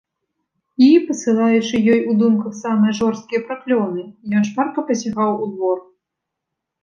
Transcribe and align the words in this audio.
І, 0.83 0.85
пасылаючы 1.07 1.81
ёй 1.95 1.99
у 2.13 2.15
думках 2.21 2.55
самыя 2.63 2.93
жорсткія 3.01 3.41
праклёны, 3.49 4.03
ён 4.39 4.43
шпарка 4.49 4.79
пасягаў 4.87 5.31
у 5.47 5.53
двор. 5.53 5.77